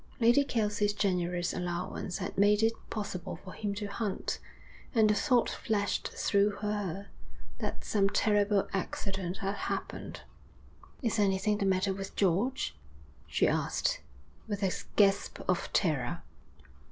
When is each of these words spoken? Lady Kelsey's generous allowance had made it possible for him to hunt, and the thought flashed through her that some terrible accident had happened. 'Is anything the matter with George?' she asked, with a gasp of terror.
Lady 0.19 0.43
Kelsey's 0.43 0.93
generous 0.93 1.53
allowance 1.53 2.17
had 2.17 2.35
made 2.35 2.63
it 2.63 2.73
possible 2.89 3.35
for 3.35 3.53
him 3.53 3.75
to 3.75 3.85
hunt, 3.85 4.39
and 4.95 5.07
the 5.07 5.13
thought 5.13 5.47
flashed 5.47 6.07
through 6.07 6.49
her 6.55 7.09
that 7.59 7.85
some 7.85 8.09
terrible 8.09 8.67
accident 8.73 9.37
had 9.37 9.53
happened. 9.53 10.21
'Is 11.03 11.19
anything 11.19 11.59
the 11.59 11.65
matter 11.67 11.93
with 11.93 12.15
George?' 12.15 12.75
she 13.27 13.47
asked, 13.47 14.01
with 14.47 14.63
a 14.63 14.71
gasp 14.95 15.39
of 15.47 15.71
terror. 15.71 16.23